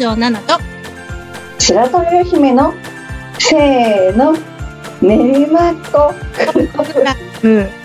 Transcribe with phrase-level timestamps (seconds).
[0.00, 0.58] 条奈々と。
[1.58, 2.72] 白鳥姫の
[3.38, 4.34] せーの。
[5.02, 6.14] 練馬っ子
[7.42, 7.68] うん。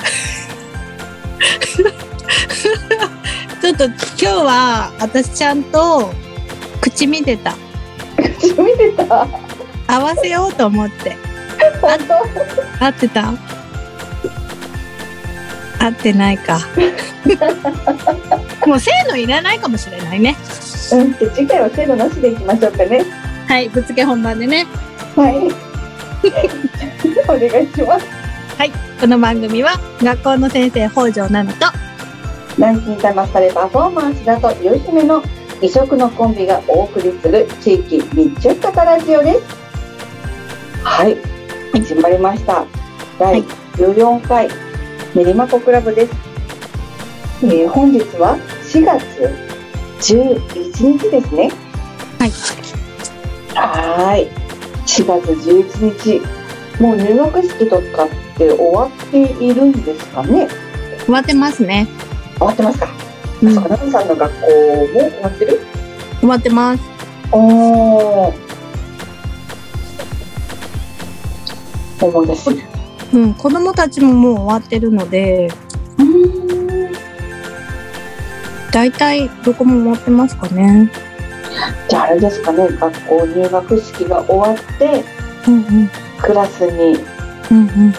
[3.61, 6.13] ちょっと今日は私ちゃんと
[6.81, 7.53] 口見てた。
[8.39, 9.27] 口見てた？
[9.87, 11.17] 合わせようと思って。
[11.81, 11.91] 本
[12.79, 13.33] 合ってた？
[15.79, 16.59] 合ってないか。
[18.67, 20.35] もうせーのいらないかもしれないね。
[20.59, 23.03] 当うんじゃあ次回はせーのなしでいきましょうかね。
[23.47, 24.65] はいぶっつけ本番でね。
[25.15, 25.35] はい。
[27.27, 28.05] お願いします。
[28.57, 31.77] はいこの番組は学校の先生北条奈々と
[32.57, 35.21] 南京玉スタレパフォーマンスだという姫の
[35.61, 39.41] 異色のコンビがお送りする地域密着型ラジオです。
[40.83, 41.17] はい
[41.73, 42.65] 始まりました。
[43.19, 43.43] 第
[43.77, 44.49] 14回
[45.15, 46.13] 練馬子クラブです、
[47.43, 49.54] えー本日は4月
[50.05, 51.51] 11日ですね。
[52.19, 52.31] はい。
[53.55, 54.27] はーい。
[54.85, 56.21] 4月11日。
[56.81, 60.47] もう入学式とかって終わっているんですかね？
[61.05, 61.87] 終わってますね、
[62.37, 62.87] 終わってますか。
[63.41, 64.49] うん、そうか、さんの学校も
[64.87, 65.59] 終わってる？
[66.19, 66.83] 終わってます。
[67.31, 68.33] おー。
[72.01, 72.49] 思い出す。
[72.51, 72.55] う
[73.13, 75.49] うん子供たちももう終わってるので。
[75.97, 76.64] ーん。
[78.75, 80.91] 大体どこも終わってますかね。
[81.87, 85.01] じゃああれですかね、学校入学式が終わって、
[85.47, 85.89] うんうん。
[86.21, 86.99] クラスに、
[87.51, 87.93] うんうん。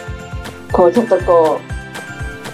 [0.70, 1.58] こう、ちょっとこ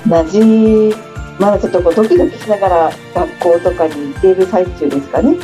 [0.07, 0.95] う、なじ、
[1.41, 5.37] まだちょっとこう、ドキドキしながら学校とかに行っている最中ですかね。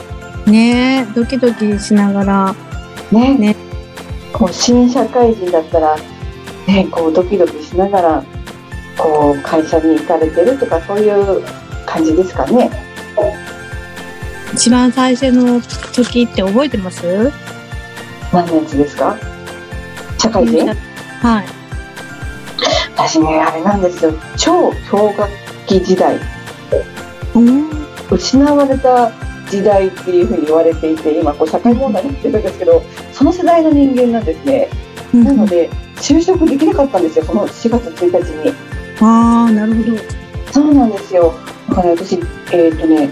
[0.47, 2.55] ねえドキドキしながら。
[3.11, 3.34] ね。
[3.34, 3.56] ね。
[4.33, 5.97] こう、新社会人だったら、
[6.69, 8.25] ね、こう、ドキドキしながら、
[8.97, 11.43] こう、会社に行かれてるとか、そういう
[11.89, 12.70] 感じですかね。
[14.53, 15.60] 一番最初の
[15.93, 17.32] 時って覚えてます？
[18.32, 19.16] 何年次ですか？
[20.19, 20.66] 社会人？
[20.66, 21.47] はい。
[22.94, 24.12] 私ねあれなんですよ。
[24.37, 25.28] 超氷河
[25.66, 26.19] 期時代。
[27.34, 27.71] うん。
[28.10, 29.12] 失われた
[29.50, 32.82] 時代っていうふうに言われていて今こう社会問題になってるんですけど
[33.12, 34.69] その世代の人間なんですね。
[35.15, 38.53] なので就職できなかったんですよその4月1日に。
[39.00, 39.98] ああなるほど。
[40.53, 41.32] そうなんですよ
[41.69, 42.19] だから私
[42.53, 43.11] えっ、とね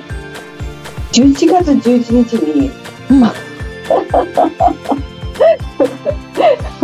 [1.12, 2.70] 11月11日に
[3.10, 3.22] うん。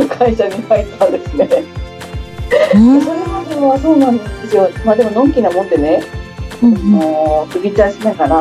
[0.09, 1.49] 会社に入ったんですね。
[2.75, 3.01] うん。
[3.01, 4.71] それまではそうなんですよ。
[4.85, 6.03] まあでものんきなもんでね
[6.63, 8.37] うんもう、飛び出しながら、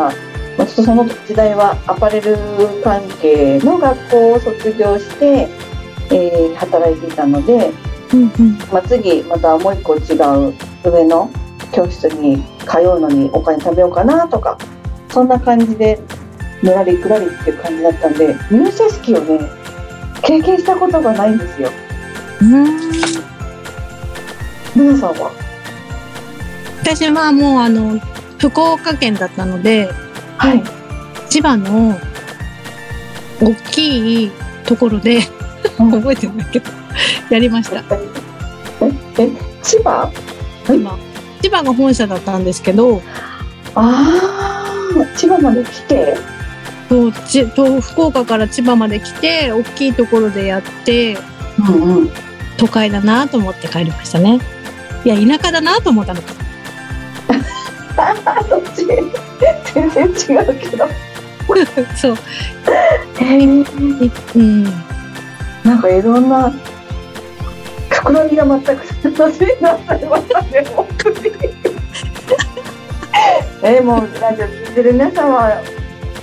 [0.57, 2.37] まあちょっとその時代はアパレル
[2.83, 5.49] 関係の学校を卒業して、
[6.11, 7.71] えー働いていたので、
[8.13, 8.57] うん。
[8.71, 9.99] まあ、次またもう一個違
[10.49, 10.53] う
[10.83, 11.29] 上の
[11.73, 14.57] 教室に通うのにお金貯めようかなとか
[15.09, 15.99] そんな感じで
[16.63, 19.39] のらりくらりっていう感じだったんで入社式をね
[20.21, 21.71] 経験したことがないんですよ。
[22.41, 22.65] うん。
[24.75, 25.31] 皆さんは？
[26.81, 27.99] 私はもうあの
[28.37, 29.89] 福岡県だったので
[30.37, 30.63] はい。
[31.29, 31.99] 千葉の
[33.41, 34.31] 大きい
[34.65, 35.19] ところで
[35.79, 35.91] うん。
[35.91, 36.69] 覚えてないけど
[37.29, 37.83] やりました。
[38.85, 39.29] ええ
[39.63, 40.11] 千葉？
[40.69, 40.97] 今
[41.41, 43.01] 千葉が本社だったんですけど
[43.75, 44.63] あ
[44.95, 46.17] あ千葉まで来て？
[46.89, 51.17] そうちと福岡から千葉まで来て大きいところでやって
[51.57, 52.09] うんうん。
[52.57, 54.39] 都会だなと思って帰りましたね。
[55.05, 56.33] いや田舎だなと思ったのか。
[58.49, 58.85] どっち？
[59.73, 60.87] 全然違うけど。
[61.95, 62.17] そう。
[63.19, 64.63] えー、いうん。
[65.63, 66.51] なんかいろんな
[68.01, 68.69] 膨らみが全く
[69.17, 71.17] 楽しいなさいましたね、本当に。
[73.63, 75.61] えー、もうラジオ聞いてる皆さんは、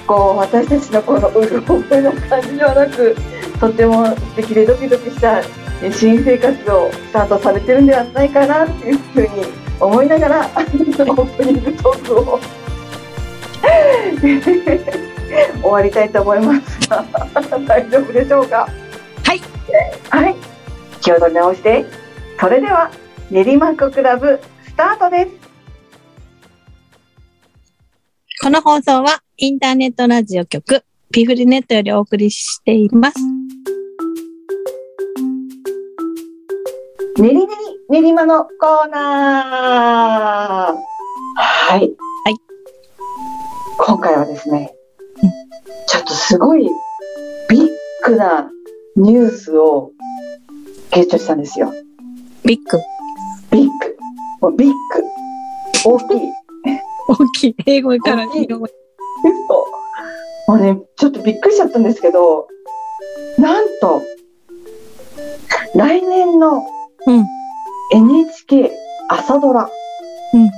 [0.06, 3.14] こう私たちのこのうる覚えの感じではなく、
[3.60, 5.40] とても素敵でドキドキした
[5.82, 9.28] え新生活をスタートされてるんではないかなっていうふうに
[9.78, 12.40] 思いながら、 オープニングトークを
[15.62, 17.04] 終わりたいと思いますが、
[17.66, 18.68] 大丈夫でしょうか？
[19.22, 19.40] はい。
[20.10, 20.34] はい。
[21.00, 21.84] 気を取り直して、
[22.40, 22.90] それでは、
[23.30, 25.48] 練馬区クラブ、スタートです。
[28.40, 33.16] この放送はインターネットラジオ局ピフリネットよりお送りしています。
[37.20, 40.76] 練り練り練馬のコーナー
[41.34, 41.80] はい。
[41.80, 41.88] はい
[43.78, 44.74] 今回はですね
[45.22, 45.30] うん、
[45.86, 46.68] ちょっとすごい
[47.48, 47.68] ビッ
[48.06, 48.50] グな
[48.96, 49.92] ニュースを
[50.98, 51.72] ゲットしたんですよ。
[52.44, 52.76] ビッグ。
[53.52, 53.70] ビッグ。
[54.40, 54.74] もうビッグ。
[55.84, 56.20] 大きい。
[57.08, 57.56] 大きい。
[57.66, 58.68] 英語から大きい日本語。
[60.48, 62.48] もうね、ちょっとびっくりしちゃったんですけど、
[63.38, 64.02] なんと、
[65.76, 66.66] 来年の
[67.06, 67.24] うん
[67.92, 68.72] NHK
[69.08, 69.70] 朝ドラ、
[70.34, 70.50] うん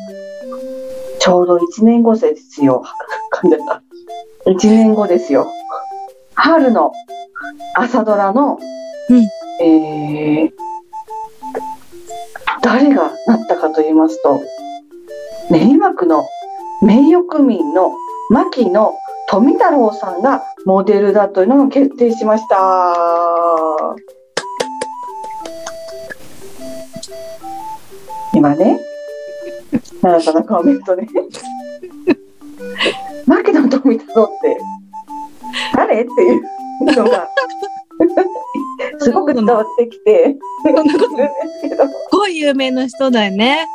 [1.19, 2.83] ちょうど1年後ですよ。
[3.31, 3.83] 噛んでた。
[4.47, 5.53] 1年後ですよ。
[6.35, 6.93] 春の
[7.77, 8.59] 朝ドラの、
[9.11, 10.51] うんえー、
[12.63, 14.41] 誰がなったかと言いますと、
[15.51, 16.27] 練馬区の
[16.83, 17.95] 名誉区民の
[18.31, 18.95] 牧野
[19.29, 22.57] 富太郎さんがモデルだというのが決定しました。
[28.33, 28.81] 今ね、
[30.01, 31.07] 奈々さんの顔見るとね、
[33.27, 34.59] 牧野富太郎って
[35.77, 36.03] 誰？
[36.03, 36.43] っていう
[36.97, 37.29] のが。
[39.01, 43.67] すごく伝わってきてそんなことすけど、 すごい有名な人だよね。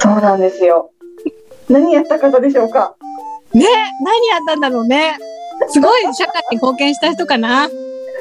[0.00, 0.90] そうなんですよ。
[1.68, 2.96] 何やった方でしょうか？
[3.54, 3.64] ね
[4.02, 5.16] 何やったんだろうね。
[5.68, 7.68] すごい社会に貢献した人かな？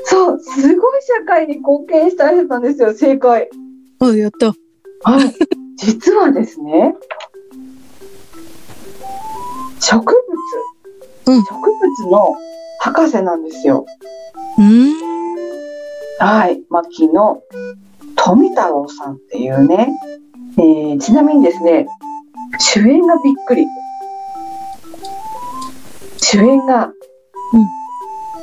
[0.06, 3.50] そう、すごい社会に貢献した人なんですよ、正解。
[4.00, 4.47] おやった。
[4.47, 4.53] は
[5.24, 5.33] い。
[5.77, 6.95] 実はですね、
[9.80, 10.13] 植物、
[11.36, 12.33] うん植物の
[12.80, 13.86] 博士なんですよ。
[14.57, 14.94] うーん。
[16.19, 16.62] はい。
[16.69, 17.42] 牧野
[18.16, 19.89] 富太郎さんっていうね、
[20.57, 21.88] えーちなみにですね、
[22.60, 23.66] 主演がびっくり。
[26.18, 26.94] 主演が、うん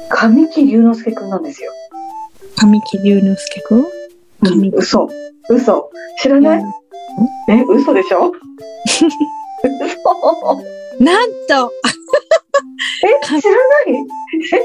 [0.09, 1.73] 神木隆之介くんなんですよ。
[2.57, 3.85] 神木隆之介くん？
[4.45, 5.09] 神木嘘。
[5.51, 5.91] 嘘。
[6.23, 6.65] 知らない、
[7.49, 8.31] え、嘘でしょ？
[8.89, 9.07] 嘘。
[11.05, 11.73] なんと、
[13.05, 14.07] え、知らない？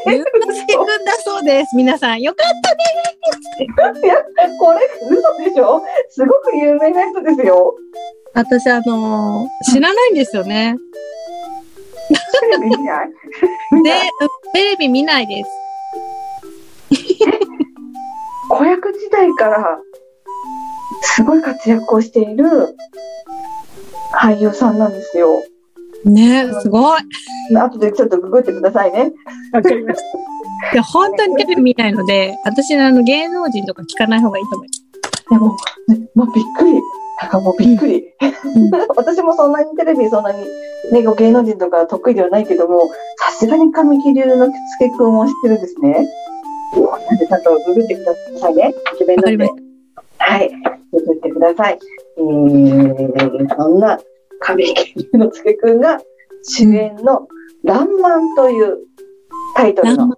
[0.05, 1.75] 隆之介くんだそうです。
[1.75, 4.15] 皆さん、よかったねいや、
[4.59, 4.79] これ
[5.09, 5.81] 嘘でしょ？
[6.09, 7.75] すごく有名な人ですよ。
[8.33, 10.75] 私、あのー知らないんですよね。
[12.41, 13.09] テレビ見ない？
[13.83, 14.09] で、
[14.53, 15.49] テレビ見ないです。
[18.49, 19.79] 子役時代から
[21.01, 22.75] すごい活躍をしている
[24.13, 25.41] 俳優さんなんですよ。
[26.06, 27.01] ねすごい。
[27.56, 29.12] 後でちょっとググってくださいね。
[29.53, 30.31] わかりました。
[30.74, 34.81] いや、本当にテレビ見ないので、私、あの、芸能人とか聞かない方がいいと思います。
[35.30, 35.57] でも、
[35.88, 36.74] ねもうびっくり。
[37.21, 37.98] なんかもうびっくり。
[38.00, 38.03] ん
[38.95, 40.39] 私もそんなにテレビそんなに、
[40.92, 46.07] ね、芸能人とか得意ではないけども、さすがに神木隆之介くんを知ってるんですね。
[46.75, 48.74] なんでちゃんとググってくださいね。
[48.94, 49.51] 自分でわかりまし。
[50.19, 50.51] はい。
[50.92, 51.80] ググってください。
[52.18, 54.00] えー、そんな
[54.41, 55.99] 神木隆之介くんが
[56.43, 57.27] 主演の
[57.63, 58.77] らんまんという
[59.55, 60.17] タイトルの、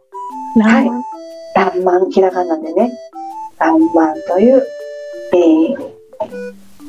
[0.57, 1.03] ラーマン。
[1.55, 2.91] らんまん、ひらがなでね、
[3.59, 4.63] らんまんという、
[5.33, 5.77] えー、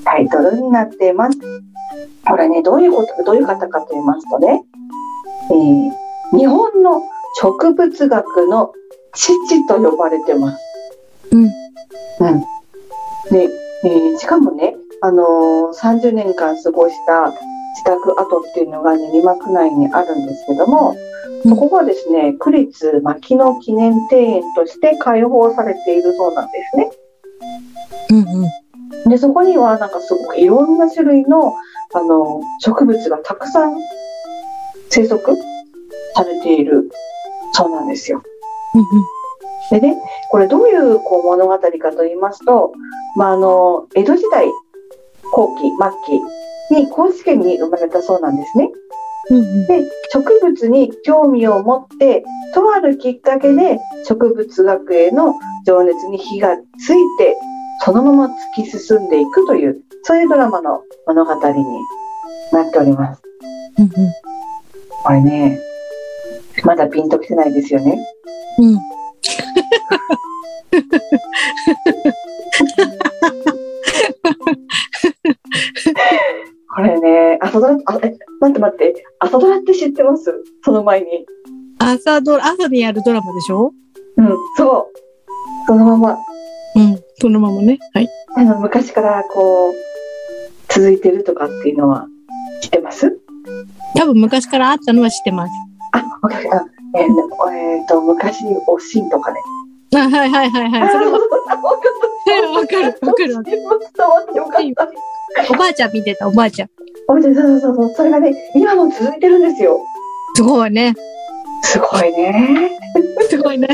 [0.04, 1.38] タイトルになっています。
[2.26, 4.62] これね、どういうこと、どういう方かと言いますとね、
[5.50, 7.02] えー、日本の
[7.40, 8.72] 植物学の
[9.12, 10.58] 父と呼ばれてます。
[11.32, 11.42] うん。
[11.42, 11.50] うん。
[13.30, 13.48] で、
[13.84, 14.73] えーしかもね、
[15.04, 20.96] あのー30年間過ごした自宅跡っていうのが練馬区内にあるんですけども、
[21.46, 26.90] そこがですね、区立牧野記念庭園として開放されているそうなんですね。
[28.10, 29.10] うんうん。
[29.10, 31.54] で、そこにはなんかすごくいろんな種類の
[31.92, 33.76] あの植物がたくさん
[34.88, 35.36] 生息
[36.14, 36.90] されている
[37.52, 38.22] そうなんですよ。
[39.70, 39.98] でね、
[40.30, 42.72] これどういうこう物語かと言いますと、
[43.16, 44.48] まあ、あの江戸時代
[45.32, 46.18] 後期末
[46.70, 48.70] 期に高知県に生まれたそうなんですね。
[49.30, 49.66] うんうん。
[49.66, 55.34] で植物に興味を持ってとあるきっかけで植物学への
[55.66, 57.36] 情熱に火がついて
[57.80, 58.30] そのまま突
[58.64, 61.64] き進んでいくというそういうドラマの物語に
[62.52, 63.22] なっております。
[63.78, 63.90] うん
[65.02, 65.60] これね
[66.62, 67.98] まだピンときてないですよね。
[68.58, 68.78] うん。
[76.74, 80.42] これね朝ドラあえ待って待って朝ドラって知ってます？
[80.64, 81.26] その前に。
[81.78, 83.72] 朝ドラ、朝にやるドラマでしょ？
[84.16, 86.18] うんそうそのまま
[86.76, 86.98] うん。
[87.20, 87.78] そのままね。
[87.94, 88.08] はい。
[88.36, 89.74] あの昔からこう
[90.68, 92.06] 続いてるとかっていうのは
[92.60, 93.18] 知ってます？
[93.96, 95.52] 多分昔からあったのは知ってます。
[95.92, 96.52] あ、わかる。
[96.52, 96.64] あ
[96.96, 97.04] えー
[97.52, 99.40] えーと、昔、おしんとかね。
[99.94, 100.92] あ、はいはいはいはい。
[100.92, 101.18] それは、
[102.26, 103.44] わ わかる、わかる。
[103.44, 105.52] 伝わってよかった。
[105.52, 106.70] おばあちゃん見てた、おばあちゃん。
[107.08, 107.94] おじさん、そうそうそう。
[107.96, 109.80] それがね、今も続いてるんですよ。
[110.36, 110.94] すごいね。
[111.62, 112.78] すごいね。
[113.28, 113.68] すごいね。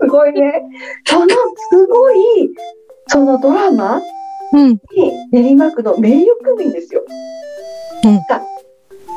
[0.00, 0.62] すごいね。
[1.06, 2.16] その、すごい、
[3.08, 4.00] そのドラマ
[4.52, 4.70] うん。
[4.70, 4.78] に
[5.32, 7.02] 練馬区の名誉区民ですよ。
[8.04, 8.40] うんが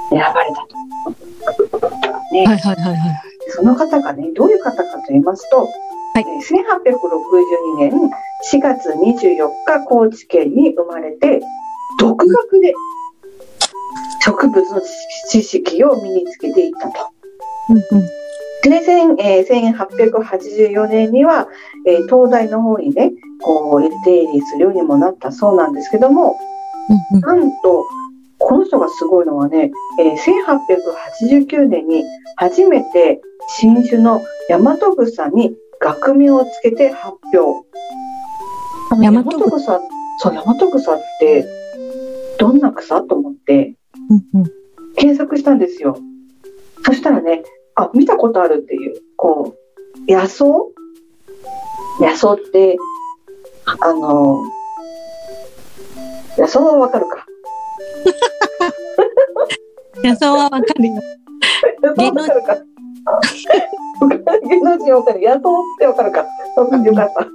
[0.09, 1.89] 選ばれたと。
[2.31, 3.21] ね、はいはいはいはい。
[3.49, 5.67] その方がね、どういう方かと言いますと、
[6.19, 6.49] はいえー
[7.77, 7.91] 1862年
[8.51, 11.41] 4月24日、高知県に生まれて、
[11.97, 12.73] 独学で
[14.25, 14.81] 植物の
[15.29, 17.07] 知識を身につけていったと。
[17.69, 18.05] うんうん。
[18.69, 21.47] で、千えー1884年には、
[21.87, 26.37] えー東大の方にね、こう、出入りするようにもなったそうなんですけども、
[27.13, 27.21] うんうん。
[27.21, 27.85] なんと、
[28.39, 29.71] この人がすごいのはね、
[30.01, 30.17] えー
[31.47, 32.03] 1889年に
[32.35, 37.67] 初めて新種のヤマトグサに学名をつけて発表。
[38.91, 39.79] あのヤマトグヤマトグサ、
[40.19, 41.45] そう、ヤマトグサって、
[42.37, 43.75] どんな草と思って
[44.09, 44.51] うんうん。
[44.95, 45.97] 検索したんですよ。
[46.85, 47.43] そしたらね、
[47.75, 49.55] あ、見たことあるっていう、こ
[50.07, 50.45] う、野草？
[51.99, 52.77] 野草って、
[53.81, 54.43] あの、
[56.37, 57.25] 野草はわかるか。
[60.03, 61.01] 野草はわかるよ。
[61.83, 62.57] 野草わかるか。
[64.47, 65.19] 芸能人わかる。
[65.21, 65.41] 野草っ
[65.79, 66.25] てわかるか。
[66.55, 67.27] わかるよかった。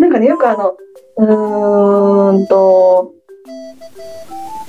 [0.00, 0.76] なんかね、よくあの、
[1.16, 3.12] うーんと、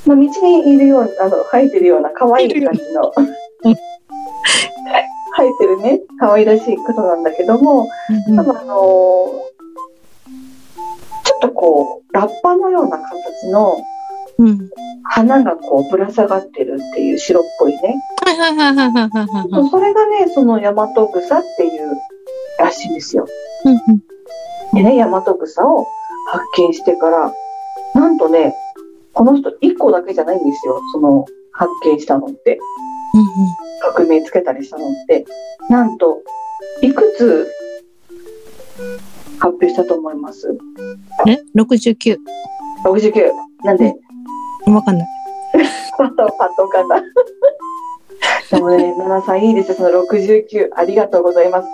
[0.05, 3.75] まあ、道にいるような、あの、生えてるような可愛い感じの、うん
[5.37, 8.77] 生えてるね、可愛らしい草なんだけども、うんうん多分あのー
[11.23, 13.77] ちょっとこう、ラッパのような形の
[14.43, 14.69] うん。
[15.03, 17.95] 花がこうぶら下がってるっていう白っぽいね。
[19.69, 21.97] それがね、そのヤマトグサっていう
[22.59, 23.27] らしいんですよ。
[23.65, 24.03] うんうん。
[24.73, 25.85] でね、ヤマトグサを
[26.31, 27.33] 発見してから、
[27.93, 28.55] なんとね、
[29.13, 30.79] この人1個だけじゃないんですよ。
[30.93, 32.57] その発見したのって。
[33.13, 33.25] うん
[33.83, 35.25] 革命つけたりしたのって。
[35.69, 36.21] なんと、
[36.83, 37.51] いくつ
[39.39, 40.47] 発表したと思います？
[40.49, 41.29] うん。
[41.29, 42.17] え ?69。
[42.85, 43.31] ?69。
[43.63, 43.95] なんで、
[44.67, 45.07] わかんない。
[45.97, 47.03] パッとパッとかな。
[48.51, 50.69] でもね、奈々さんいいですよ、その69。
[50.75, 51.67] ありがとうございます。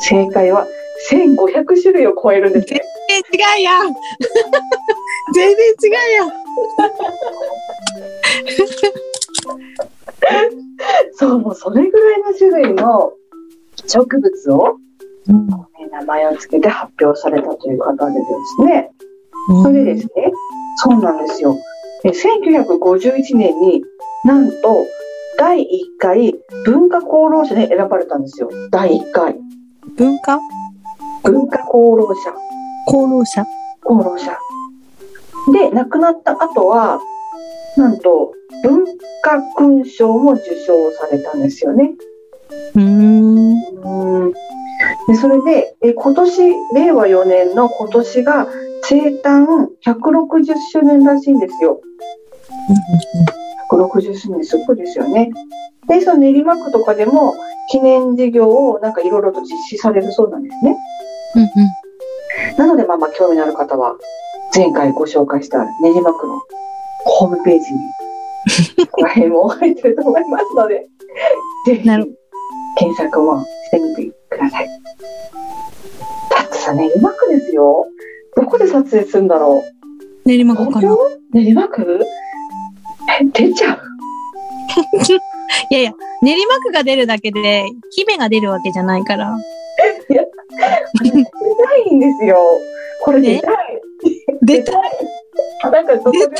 [0.00, 0.66] 正解は
[1.10, 2.80] 1500種類を超えるんですね。
[3.08, 3.94] 全然違うやん
[5.34, 6.32] 全然違うやん
[11.12, 13.12] そう、もうそれぐらいの種類の
[13.86, 14.76] 植物を、
[15.28, 15.54] うんね
[15.90, 18.20] 名前を付けて発表されたという方でで
[18.58, 18.90] すね。
[19.62, 20.32] それでですね、
[20.76, 21.56] そうなんですよ。
[22.04, 23.82] え1951年に
[24.24, 24.86] なんと
[25.38, 25.66] 第1
[25.98, 28.50] 回文化功労者に選ばれたんですよ。
[28.70, 29.36] 第1回
[29.96, 30.38] 文化？
[31.24, 32.34] 文化功労者。
[32.88, 33.44] 功労者
[33.84, 34.36] 功労者。
[35.52, 37.00] で、亡くなった後は、
[37.76, 38.84] なんと文
[39.22, 41.92] 化勲章も受賞されたんですよね。
[42.74, 43.50] うーん。
[43.84, 44.32] うん
[45.06, 48.46] でそれでえ今年令和4年の今年が
[48.90, 49.46] 生誕
[49.86, 51.80] 160周年らしいんですよ。
[53.70, 55.30] 160周年すごいですよね。
[55.86, 57.34] でその練馬区とかでも
[57.70, 60.76] 記念事業をなんかいろいろと実施されるそうなんですね。
[61.36, 62.56] うんうん。
[62.58, 63.94] なのでまあまあ興味のある方は
[64.52, 66.40] 前回ご紹介した練馬区の
[67.04, 67.72] ホームページ
[68.80, 70.88] にここら辺も入ってると思いますので
[71.64, 72.12] ぜひなる
[72.76, 74.68] 検索もしてみてください。
[74.68, 77.86] だってさ、練馬区ですよ。
[78.40, 79.62] どこで撮影するんだろ
[80.24, 80.28] う？
[80.28, 80.96] 練馬区かな
[81.32, 82.00] 練馬区？
[83.20, 83.78] え、出ちゃう？
[85.70, 85.92] いやいや、
[86.22, 89.36] 練馬区が出るだけで、姫が出るわけじゃないから。
[90.08, 90.22] 出た
[91.90, 92.38] いんですよ。
[93.02, 93.56] これ出たい。
[94.42, 94.74] 出たい。
[95.70, 96.32] なんかどこでみんな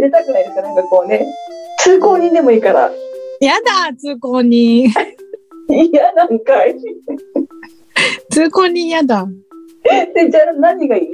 [0.00, 0.62] 出たくないですか？
[0.62, 1.26] なんかこうね。
[1.78, 2.90] 通行人でもいいから。
[3.40, 4.88] やだ、通行人。
[5.68, 6.76] 嫌なんかい。
[8.30, 9.26] 通行人やだ。
[10.14, 11.12] で、じゃあ何がいい？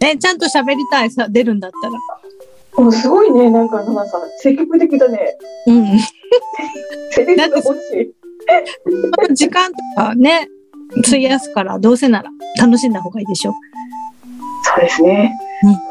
[0.00, 1.94] え、ちゃんと喋りたいさ、出るんだったら。
[2.82, 5.36] もうすごいね、なんか、ナナさん、積極的だね。
[5.66, 5.98] うん。
[7.10, 8.12] セリフが欲し
[9.30, 9.34] い。
[9.34, 10.48] 時間とかね、
[11.06, 13.54] 費やすから、どうせなら楽しんだ方がいいでしょ。
[14.62, 15.32] そうですね。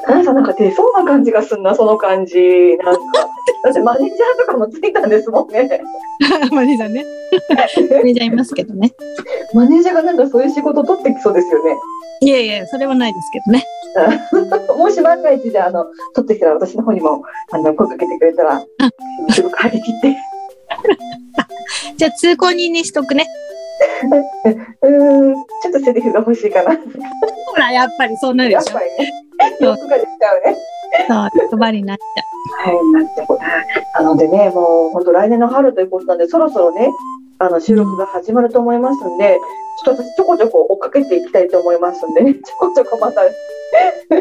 [0.07, 2.77] ナナさん、なんか出そうな感じがすんな、その感じ。
[2.77, 3.24] なんか。
[3.63, 5.81] だってマネージャーとかもついたんですもんね。
[6.51, 7.05] マネージャーね。
[7.49, 7.55] マ
[8.03, 8.91] ネージャーいますけどね。
[9.53, 11.75] マネージャーがなんかそういう仕事取ってきそうですよね。
[12.21, 13.65] いやいや、それはないですけどね。
[14.77, 18.65] もし万が一じゃあ、あの、取ってきたら私の方にも、あの、声かけてくれたら、
[19.29, 20.17] すぐ張り切って。
[21.97, 23.25] じゃあ、通行人にしとくね。
[24.81, 26.75] うん、ちょっとセリフが欲しいかな。
[26.75, 28.79] ほら、やっぱりそうなるでしょぱ。
[28.79, 29.11] りね。
[29.61, 30.57] 欲が出ちゃうね。
[31.07, 33.39] そう、欲張りになっちゃうはい、なってこ
[33.95, 36.89] なのでね、もう本当来年の春ということなんで、そろそろね、
[37.39, 39.39] あの収録が始まると思いますんで、
[39.83, 43.21] ちょっと私ちょこちょこ追っかけていきたいと思いますんでね、ちょこちょこまた、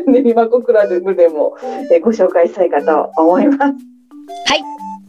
[0.06, 1.56] 練馬区クラブでも、
[1.92, 3.60] えーご紹介したいかと思います。
[3.60, 4.64] はい。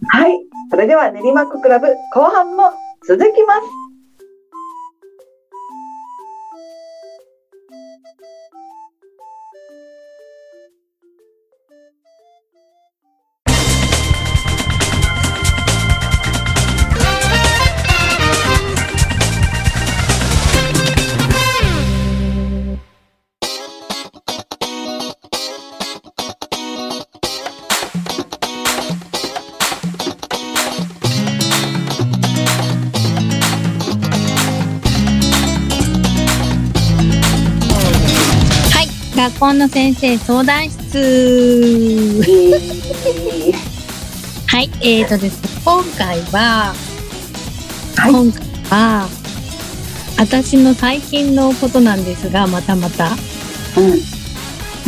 [0.08, 0.40] はい。
[0.70, 2.72] それでは練馬区クラブ後半も
[3.08, 3.85] 続きます。
[39.46, 42.24] 学校の先生相談室。
[44.48, 44.72] はい。
[44.82, 46.74] えーとですね、今回は、
[47.96, 49.08] はい今回は、
[50.18, 53.12] 私の最近のことなんですが、またまた、
[53.78, 54.00] うん、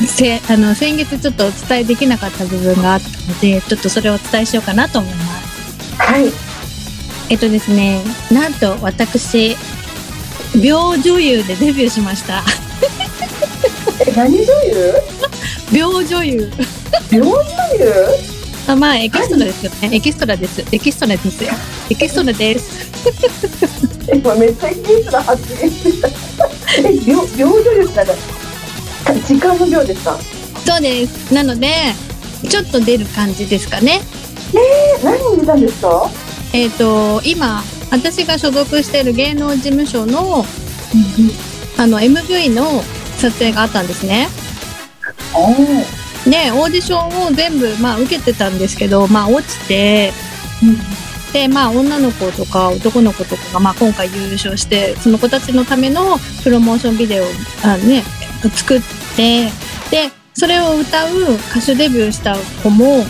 [0.08, 5.96] せあの先月ちょっとお伝えできなかった部分があったので、ちょっとそれをお伝えしようかなと思います。
[5.98, 6.32] はい。
[7.30, 9.56] えっとですね、なんと私、
[10.60, 12.44] 秒女優でデビューしました。
[14.00, 14.94] え、何女優？
[15.72, 16.52] 秒女優。
[17.12, 17.38] 秒女
[17.80, 17.94] 優？
[18.68, 19.90] あまあ、エキストラですよね。
[19.96, 20.62] エキストラです。
[20.72, 21.52] エキストラですよ。
[21.90, 22.92] エキストラです。
[24.14, 26.08] 今めっちゃキースな発言してた。
[26.80, 28.06] え、秒、秒女優って
[29.26, 30.20] 時間の秒ですか？
[30.66, 31.34] そうです。
[31.34, 31.70] なので、
[32.50, 34.02] ちょっと出る感じですかね。
[34.54, 36.10] え、何に出たんですか？
[36.54, 40.46] えっ、と、今、私が所属している芸能事務所の、
[41.78, 42.84] あの、MV の
[43.18, 44.28] 撮影があったんですね。
[46.26, 50.12] で、オーディションを全部、まあ、受けてたんですけど、まあ、落ちて、
[51.34, 57.28] で、まあ、女の子とか男の子とかが、まあ、今回優勝して、その子たちのためのプロモーションビデオを、
[57.64, 58.04] あね、
[58.54, 58.82] 作っ
[59.16, 59.46] て、
[59.90, 63.06] で、それを歌う歌手デビューした子も、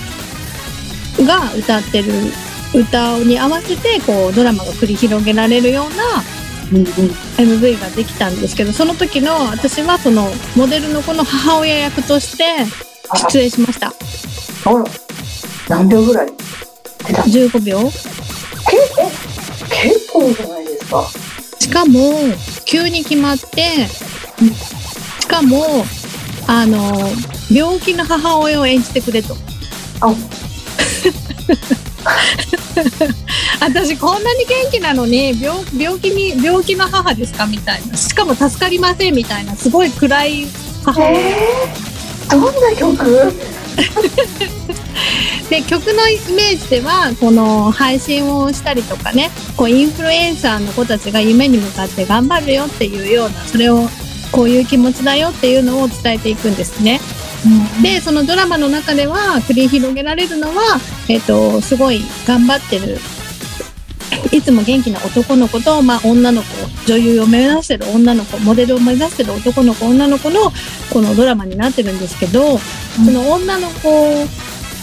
[1.19, 2.11] が歌ってる
[2.75, 6.36] 歌に合わせて、こう、ドラマが繰り広げられるようなうんうん
[6.71, 12.43] MV ができたんですけど、その時の私はそのモデルの子の母親役として
[13.31, 13.87] 出演しました。
[13.87, 14.83] あら、
[15.69, 16.27] 何秒ぐらい？
[17.07, 17.91] 出たけ15秒え、
[19.69, 21.07] 結構じゃないですか。
[21.59, 22.13] しかも
[22.65, 23.87] 急に決まって
[25.19, 25.85] しかも
[26.47, 27.09] あの
[27.51, 29.35] 病気の母親を演じてくれと。
[30.01, 30.13] あ、
[33.59, 37.97] 私こんなに元気なのに病病気に病気の母ですかみたいな。
[37.97, 39.55] しかも助かりませんみたいな。
[39.55, 40.47] すごい暗い
[40.83, 41.01] 母。
[41.01, 43.33] 親えー、どんな曲？
[45.49, 53.87] で曲のイメージではこの配信をしたりとかねこうインフルエンサーの子たちが夢に向かって頑張るよっていうようなそれを
[54.31, 56.99] こういう気持ちだよっていうのを伝えていくんですね。
[57.81, 60.79] でそのドラマの中では繰り広げられるのは、
[61.09, 62.97] えっとすごい頑張ってる
[64.31, 66.47] いつも元気な男の子と、まあ、女の子
[66.85, 70.51] 女優を目指してる女の子モデルを目指してる男の子女の子の
[70.91, 73.89] このドラマになってるんですけど、その女の子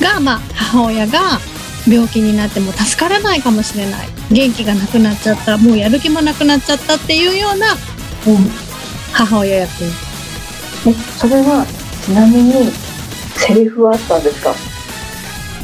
[0.00, 1.40] が、まあ、母親が
[1.88, 4.08] 病気になっても助からないかもしれない。
[4.30, 7.72] 元気がなくなっちゃったもうやる気もなくなっちゃったっていうような
[8.26, 8.50] うん。
[9.12, 9.84] 母親役。
[10.86, 11.66] え、それは、
[12.04, 12.70] ちなみに、
[13.36, 14.54] セリフはあったんですか？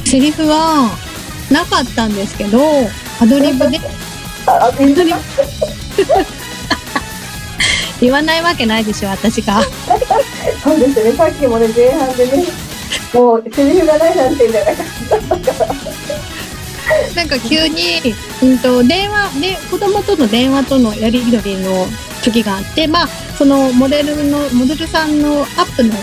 [0.04, 0.90] セリフは
[1.50, 2.58] なかったんですけど
[3.20, 3.78] アドリブで。
[4.46, 5.06] あ、あ、全然
[8.00, 9.62] 言わないわけないでしょ私が。
[10.64, 12.44] そうですね、さっきもね、前半でね、
[13.12, 15.52] もう、セリフがないなんてみたいな感じだった。
[15.52, 15.74] から。
[17.14, 18.00] なんか急に、
[18.42, 21.86] うん、と電話で子供との電話とのやり取りの
[22.24, 25.94] 時があってまあそのモデルのモデルさんのアップの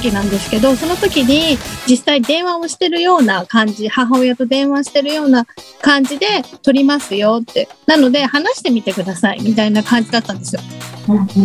[0.00, 5.46] 時なんですけどその時に実際電話をしてるような感じ母親と電話してるような
[5.80, 6.26] 感じで
[6.62, 7.68] 撮りますよって。
[7.86, 10.62] なので話してみてくださいみたいな感じだったんですよ。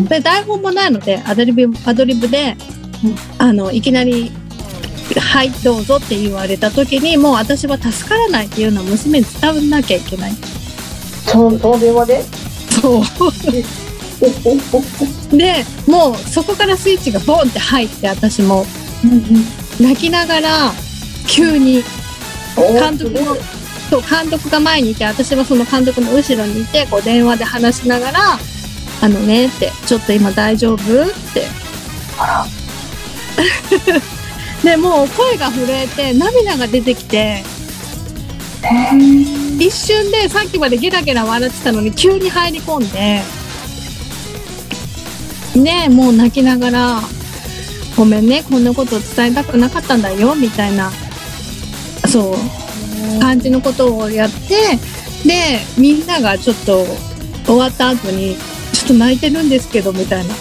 [0.09, 2.55] で台本もないのでアドリブアドリブで、
[3.03, 3.15] うん。
[3.37, 4.31] あのいきなり
[5.19, 10.31] 「はいどうぞ」って言われた時にもう私は助からないっていうのを娘に伝わんなきゃいけない。
[11.25, 12.23] そその電話で？
[12.81, 13.03] そう
[15.31, 18.65] でもうそこからスイッチがボンって入って私も。
[19.79, 20.71] 泣きながら
[21.27, 21.83] 急に
[22.55, 23.35] 監督も
[23.89, 28.39] そう監督が前にいて私はその監督の後ろにいてこう電話で話しながら
[29.01, 31.47] 「あのね」って「ちょっと今大丈夫?」って。
[32.19, 32.45] あ
[34.63, 37.43] でもう声が震えて涙が出てきて。
[39.59, 43.21] 一瞬でさっきまでゲラゲラ笑ってたのに急に入り込んで
[45.55, 47.01] ねもう泣きながら
[47.97, 50.91] 「ごめんねこんなこと伝えたくなかったんだよ」みたいな
[52.07, 52.35] そ
[53.17, 54.79] う感じのことをやって
[55.25, 56.85] でみんながちょっと
[57.45, 58.37] 終わった後に
[58.73, 60.35] ちょっと泣いてるんですけどみたいな。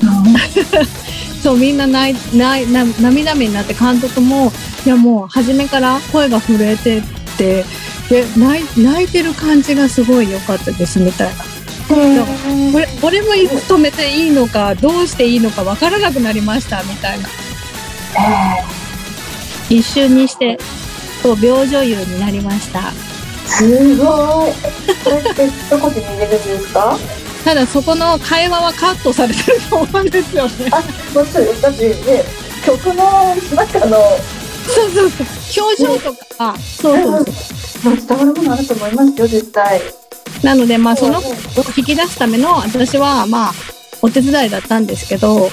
[1.42, 4.52] そうみんな泣い泣いな涙目になって監督も
[4.84, 7.02] いやもう初めから声が震えてっ
[7.38, 7.64] て
[8.10, 11.49] で泣いてる感じがすごい良かったですみたいな。
[11.94, 17.28] これ俺もいつ止めていいのかどうしていいのか分からなくなりましたみたいな。
[19.68, 20.58] 一瞬にして
[21.22, 22.90] そう病女優になりました。
[23.46, 24.52] すごい。
[25.04, 26.96] それってどこで見れるんですか？
[27.44, 30.52] ただそこの会話はカットされてると思うんですよね。
[30.70, 30.76] あ
[31.14, 32.24] もちろんだってね
[32.64, 33.96] 曲の中の
[34.68, 35.66] そうそうそう。
[35.66, 36.54] 表情とか。
[36.80, 37.24] そうそう
[37.82, 37.96] そう。
[37.96, 39.80] 伝わるものあると思いますよ絶対
[40.42, 41.22] なのでまあそのを
[41.76, 43.52] 引き出すための私はまあ
[44.02, 45.50] お手伝いだったんですけど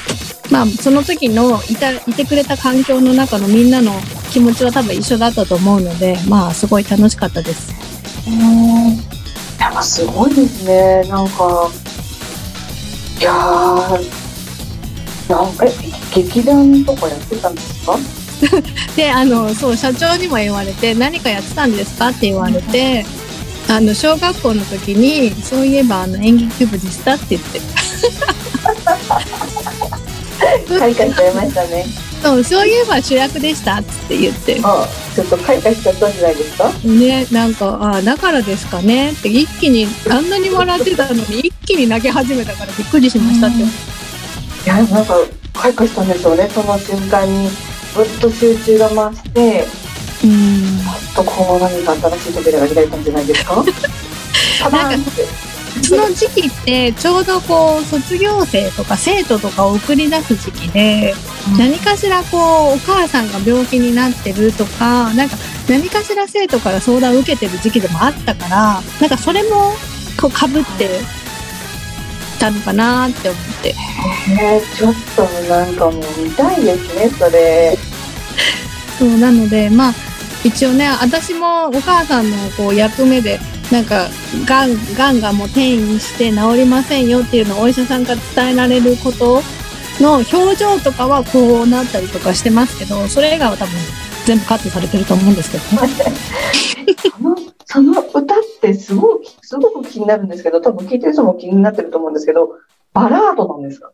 [0.49, 3.91] まあその時のいたいてくれた環境の中のみんなの
[4.31, 7.73] 気持ちは多分一緒だったと思うのでまあすごい楽しかったです。
[8.27, 8.97] うん
[9.59, 11.69] やっぱすごいですねなんか
[13.19, 14.27] いやー
[15.29, 15.71] なんかえ
[16.15, 17.97] 劇団とかやってたんですか？
[18.95, 22.09] であのそう社長にも言われて何かやってたんですか？
[22.09, 23.05] って言われて。
[23.69, 27.59] あの小学校の時にそういえばあの演劇部でしたって言って。
[30.79, 31.85] 開花しちゃいましたね。
[32.21, 34.59] そうそういえば主役でしたって言って。
[34.63, 36.69] あちょっと開花しちゃったんじゃないですか？
[36.83, 43.67] ねなんかあだからですかねって一気にあんなに笑ってたのに一気に泣き始めたからびっくりしましたって、い
[44.65, 45.15] やなんか
[45.53, 46.47] 開花したんでしょうね。
[46.49, 47.49] その瞬間に
[47.95, 49.65] ぐっと集中が増して
[50.23, 50.79] うん
[51.17, 53.55] とこう何か新しい扉が開いたんじゃないですか？
[54.71, 55.11] なんか
[55.83, 61.13] その時期ってちょうどこう卒業生とか生徒とかを送り出す時期で、
[61.49, 61.57] うん。
[61.57, 69.75] 何かしらこうお母さんが病気になってるとかなんか何かしら生徒から相談を受けてる時期でもあったからなんかそれも
[70.19, 70.89] こうかぶって
[72.39, 73.69] たのかなって思って。
[74.29, 77.77] ねちょっとなんかもう見たいですねそれ。
[78.97, 79.93] そうなのでまあ
[80.47, 83.39] 一応ね私もお母さんのこう役目で
[83.71, 84.07] なんか
[84.45, 89.41] がんがんがもう転移して治りませんよっていうのをお医者さんから伝えられること
[89.99, 93.73] の表情とかはこうなったりとかしてますけどそれ以外は多分
[94.25, 95.93] 全部カットされてると思うんですけどね。
[97.11, 102.51] そのその歌ってすごくすごく気になるんですけど多分聞いてる人も気になってると思うんですけど
[102.93, 103.91] バラードなんですか？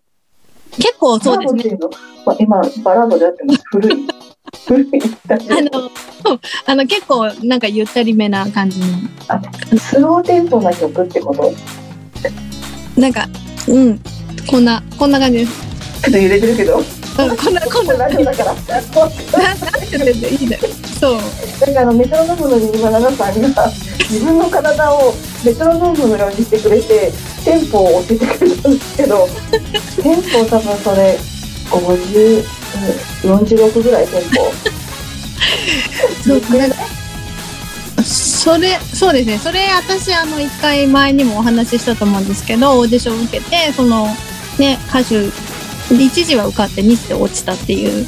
[0.78, 1.78] 結構そうですね。
[2.26, 4.08] まあ、今バラードであってます古い
[4.70, 5.92] の
[6.66, 8.86] あの 結構なんかゆったりめな感じの
[9.28, 9.42] あ
[9.78, 11.54] スローテンポな曲ってこと？
[13.00, 13.28] なんか
[13.68, 14.00] うん
[14.48, 15.52] こんなこんな感じです。
[16.04, 18.84] ちょっと揺れてるけどうんこんなこんなラジオだからななん
[19.82, 20.62] て言っていいんだよ。
[21.00, 21.18] そう。
[21.66, 23.72] なんかあのメトロノームの新島奈々さんが
[24.10, 27.12] 自分の体をメトロノームのようにしてくれて
[27.46, 29.28] テンポを教えてくれたんですけど
[30.02, 31.18] テンポ多分それ
[31.80, 32.44] 50、
[33.24, 34.52] 46ぐらいテンポ
[36.24, 36.42] そう
[38.04, 39.38] それそうですね。
[39.38, 44.08] それ私あの一回前にもお話ししたと思うんですけどオーディション受けてその
[44.60, 45.30] ね歌手
[45.94, 48.06] 一時は受かって二次で落ちたっていう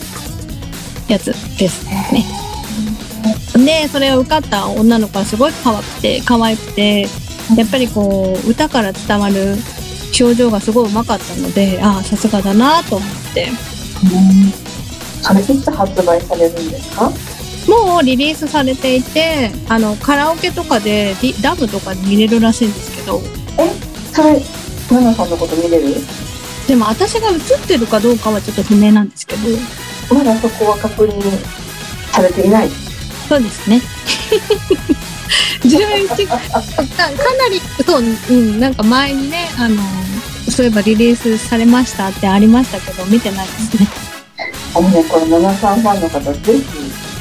[1.08, 2.26] やつですね。
[3.66, 7.08] でそれを受かった女の子はすごい可愛くて可愛くて
[7.56, 9.56] やっぱりこう歌から伝わる
[10.20, 13.50] 表情がすごい上手かったのでああさすがだなと思って。
[15.22, 17.12] それいつ発売されるんですか？
[17.68, 23.20] もうリリースされていてあのカラオケとかでダムとかで見れるらしいんですけど。
[24.14, 24.40] それ
[24.88, 25.96] 奈々さんのこと見れる？
[26.68, 29.42] でも私が映ってるかどうかはちょっと不明なんですけど。
[30.16, 31.22] まだそこは確認
[32.12, 32.70] されていない？
[33.28, 33.82] そうですね
[35.64, 39.82] 11かかなりそう、うん、なんか前にねあの
[40.50, 43.88] そういえばリリースされましたってありましたけど見てないですね。
[44.74, 46.60] もうねこれ奈々さんファンの方ぜ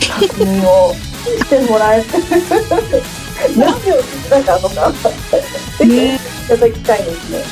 [0.01, 3.25] ひ確認をしてもらえて。
[3.57, 4.93] 何秒聞いたかとか。
[5.85, 6.17] ね。
[6.17, 7.45] いただきたいですね。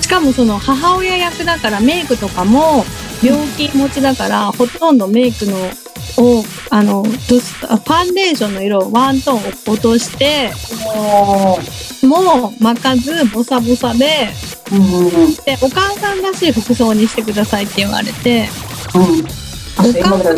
[0.00, 2.84] しかもその母親役だからメイクとかも
[3.22, 5.56] 病気持ちだからほとんどメイクの
[6.18, 10.50] をあのファンデーションの色をワントーン落として
[12.06, 14.30] ももう巻かずボサボサで
[15.44, 18.48] でお母さんらしい服装にしてくださいって言われて。
[18.94, 19.50] うん。
[19.76, 20.34] あ今まで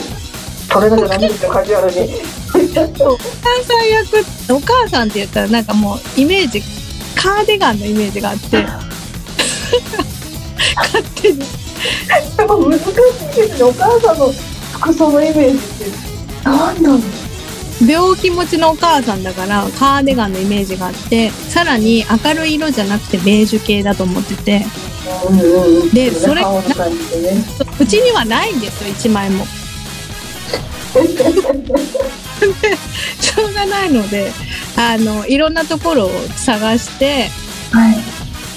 [0.68, 1.96] 取れなきゃダメですよカジュアルに
[2.54, 6.62] お母さん役お母さんって言ったらなんかもうイメージ
[7.14, 8.64] カーディガンのイメージがあって。
[10.76, 11.38] 勝手に。
[12.36, 12.94] 難しい
[13.36, 13.64] ですね。
[13.64, 14.32] お母さんの
[14.82, 15.64] 服装のイメージって
[16.44, 17.00] 何なの
[17.86, 24.64] 病気持ちのお母さんだからカーディガンのイメージがあってさらに明るい色じゃなくてベージュ系だと思ってて
[25.30, 25.90] うんうんうん。
[25.90, 26.48] でそれね。
[27.80, 29.46] うちにはないんですよ1枚も。
[33.20, 34.32] しょうがないので
[34.76, 37.30] あのいろんなところを探して
[37.72, 37.96] はい。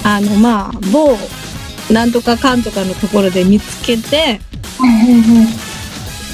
[0.04, 1.16] あのまあ某
[1.90, 4.40] なんとかかんとかのところで見つけて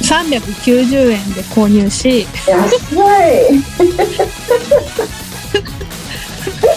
[0.02, 2.78] 390円で購入し安い。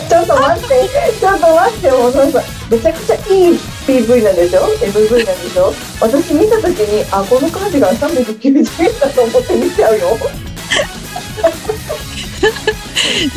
[0.10, 3.20] ちょっと待って、ちょっと待って、もうなんかめちゃくちゃい
[3.54, 5.74] い PV なんでしょ ?MV なんでしょ？
[6.00, 10.18] 私見たときに、あ、このカーディガン390円だと思って見ちゃうよ。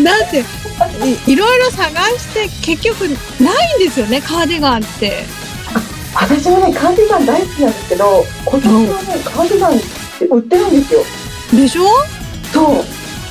[0.02, 0.38] だって
[1.28, 5.24] いいろいろ探して結局ないんですよねカーディガンって。
[6.20, 9.80] 私もね、カーディガン大好きなんですけど、今年はね、カーディガンっ
[10.18, 11.00] て売ってるんですよ。
[11.52, 11.82] でしょ？
[12.52, 12.84] そう。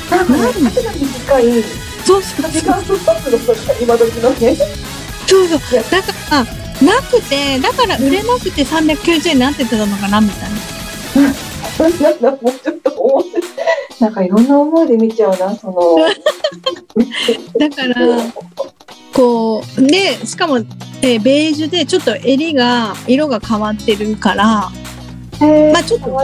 [0.10, 1.64] なんかね、カーディガンに近い、
[2.06, 4.56] そうそうカーディガンスパッツのとか、今時のね。
[5.28, 5.60] そうそう
[5.92, 6.46] だから
[6.82, 10.58] なくてだから売れなくて390円になってたのかなみたいな。
[12.00, 13.42] なんだ、もうちょっと面白い。
[14.00, 15.98] なんかいろんな思いで見ちゃうな、その。
[17.60, 18.18] だから
[19.18, 20.60] こうでしかも、
[21.02, 26.16] えーベージュでちょっと襟が色が変わってるから、まあちょっと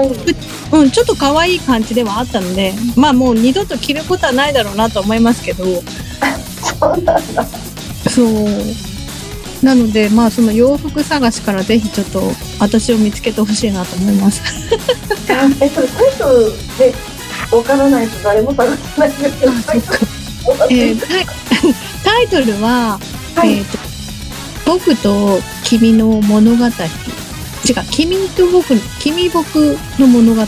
[0.77, 5.65] うん、ちょっと可愛い感じではあったのでまあもう二度と着ることはないだろうなと思いますけど。
[6.79, 7.45] そうなんだ。
[8.12, 9.65] そう。
[9.65, 12.21] なのでまあその洋服探しからぜひちょっと
[12.60, 14.43] 私を見つけてほしいなと思います。
[15.60, 16.93] え、それタイトルで
[17.51, 19.51] わからないと誰も探せないんですけど、
[20.69, 23.00] えータイトルは、
[23.36, 23.60] はい。
[23.60, 23.94] えーと
[24.66, 26.66] 僕と君の物語。
[26.66, 26.72] 違う
[27.92, 30.42] 君と僕君僕の物語。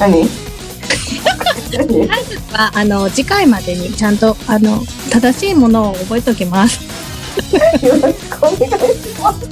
[0.00, 0.12] タイ
[1.70, 2.08] トル
[2.52, 6.80] はあの次回までにちゃんとあの正しいものを覚えておきます。
[7.82, 9.48] よろしくお願いします。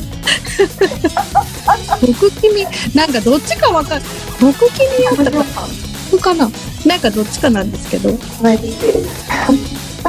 [2.07, 4.03] 僕君なんかどっちかわかん
[4.39, 5.45] 僕君やったか
[6.11, 6.51] 僕かな。
[6.85, 8.11] なんかどっちかなんですけど。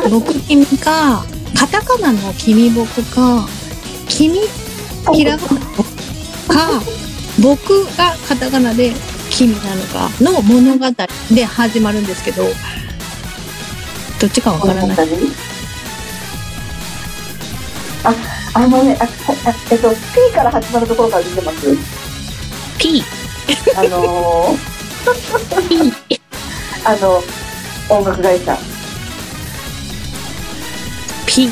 [0.10, 1.24] 僕君か
[1.58, 3.48] カタカナの君僕か
[4.08, 4.40] 君
[5.14, 6.82] ひらがなか
[7.42, 8.94] 僕がカタカナで
[9.30, 10.86] 君なのかの物語
[11.34, 12.44] で始まるんですけど
[14.20, 14.98] どっちかわからない
[18.04, 18.14] あ、
[18.56, 19.08] あのね、あ、
[19.72, 21.68] えっと、P から始まるところから出てます。
[22.80, 23.04] P
[23.76, 25.94] あのー、P
[26.84, 27.24] あの、
[27.90, 28.71] 音楽会社。
[31.34, 31.50] P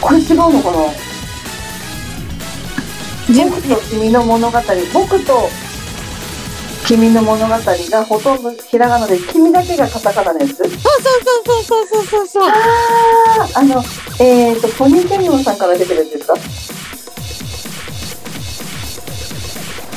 [0.00, 0.76] これ違うのかな？
[3.32, 4.58] 全僕と君の物語、
[4.92, 5.48] 僕と
[6.84, 10.56] 君の物語がほとんどひらがなで、君だけがカタカナのやつ。
[10.56, 10.80] そうそう
[11.44, 12.48] そうそうそうそうそう。
[12.48, 12.54] あ
[13.54, 13.84] あ、あの、
[14.18, 16.34] えっ、ー、と、ポニーテンモンさんから出てるんですか？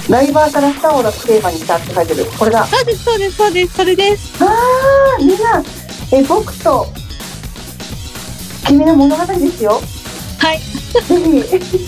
[0.10, 2.26] ライバーからスターを出すテーマにしたって書いてる。
[2.38, 2.66] これだ。
[2.68, 3.74] そうですそうですそうです。
[3.74, 4.44] それです。
[4.44, 5.64] ああ、みんな、
[6.12, 6.88] え、僕と
[8.68, 9.82] 君の物語ですよ。
[10.40, 11.88] はいぜひ。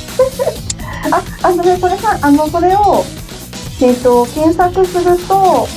[1.11, 3.03] あ、あのね、これさ、あの、これを、
[3.81, 5.67] えっ、と、検索すると、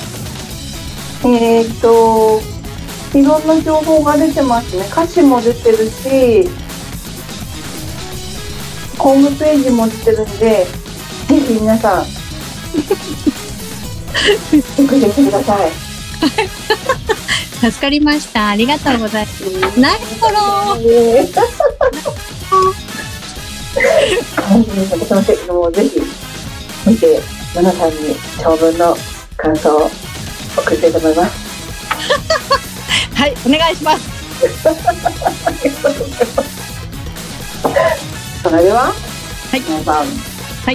[1.24, 2.40] えっ、と、
[3.14, 4.86] いろんな情報が出てますね。
[4.90, 6.50] 歌詞も出てるし、
[8.98, 10.66] ホームページも出てるんで、
[11.28, 12.04] ぜひ皆さん、
[12.74, 15.72] チェックしてみてください。
[17.70, 21.32] 助かりましたありがとうございますナイスフォローえー
[23.74, 25.98] はい、皆さん、その時もぜひ
[26.86, 27.20] 見て、
[27.56, 27.96] 皆さんに
[28.38, 28.94] 長文の
[29.36, 29.90] 感想を
[30.56, 31.44] 送りたいと思います。
[33.14, 34.10] はいお願いします。
[38.42, 38.92] それでは、
[39.50, 40.74] はい皆さん、はい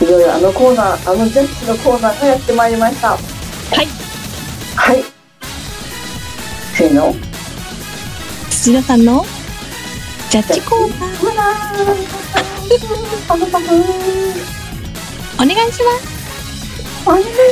[0.00, 3.08] いよいよあのコーナー、あのジャッジのコーナーがやってまいりました。
[3.10, 3.18] は
[3.82, 3.86] い
[4.76, 5.17] はい。
[6.78, 7.12] せーの。
[8.50, 9.26] 土田さんの？
[10.30, 10.88] ジャッジコー
[11.34, 11.78] ナー
[13.26, 13.64] パフパフ
[15.34, 16.06] お願いします
[17.04, 17.42] お願いします。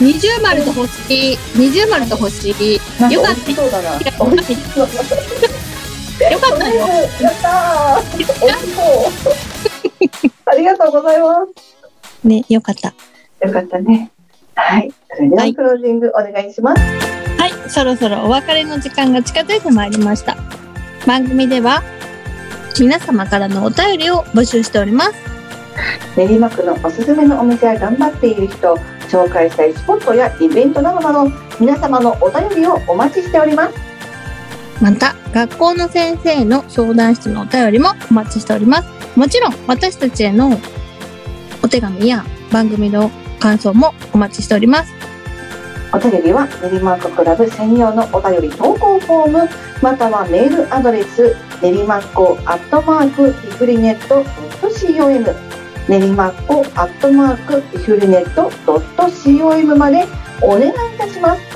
[0.00, 2.54] 二重丸と星二重丸と星よ
[3.22, 3.98] かっか美味しそうだな。
[3.98, 4.04] 美
[4.38, 6.30] 味しそうだな。
[6.30, 6.86] よかったよ
[7.22, 9.49] やったー。
[10.60, 11.46] ありがとうございま
[12.22, 13.46] ねよかったす。
[13.46, 14.10] よかったね。
[14.54, 14.92] はい。
[15.08, 16.82] それでははいクロージングお願いします。
[17.38, 20.36] はいそろそろお別れの時間が近づいてまいりました
[21.06, 21.82] 番組では
[22.78, 25.12] 皆様からのお便りを募集しております。
[26.14, 28.74] 練馬区のおすすめのお店や頑張っている人
[29.08, 33.89] 紹介したいスポットやイベントなどなど皆様のお便りをお待ちしております
[34.80, 38.88] また、学校の先生の相談室のお便りもお待ちしております。
[39.16, 40.58] もちろん、私たちへの
[41.62, 45.00] お手紙や番組の感想もお待ちしております。
[45.92, 49.48] お便りは練馬区クラブ専用のお便り投稿フォーム
[49.82, 54.24] またはメールアドレス練馬っ子アットマークリフリネット
[54.60, 55.36] .com
[55.88, 60.04] 練馬っ子アットマークリフリネット .com まで
[60.40, 61.49] お願いいたします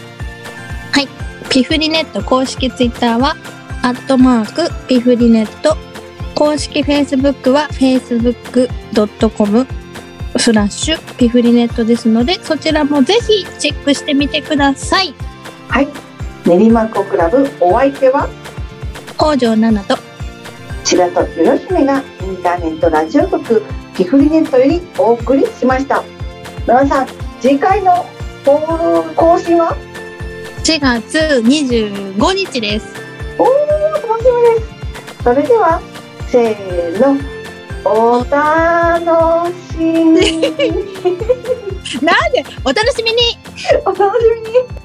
[1.55, 3.37] ピフリネット公式ツイッターは、
[3.85, 5.77] アットマークピフリネット。
[6.35, 9.64] 公式フェイスブックは facebook.com
[10.37, 15.14] スラッシュピフリネットですので、そちらもぜひチェックしてみてください。
[15.69, 15.88] はい。
[16.45, 18.29] 練馬っ子クラブお相手は？
[19.17, 19.97] 北条奈々と
[20.83, 21.25] 白ろ
[21.57, 23.62] 姫がインターネットラジオ局
[23.97, 26.03] ピフリネットよりお送りしました。
[26.67, 28.05] 奈々さん次回の
[28.45, 28.59] 放
[29.14, 29.77] 更新は？
[30.64, 32.87] 4月25日です。
[33.38, 33.48] おー
[34.09, 34.64] 楽しみで
[35.18, 35.22] す。
[35.22, 35.79] それでは
[36.27, 37.18] せーの。
[37.85, 40.40] お楽しみに。
[42.00, 42.42] なんで？
[42.64, 43.38] お楽しみに。
[43.85, 44.84] お楽しみに